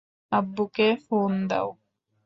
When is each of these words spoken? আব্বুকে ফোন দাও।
আব্বুকে 0.31 0.87
ফোন 1.05 1.31
দাও। 1.49 1.67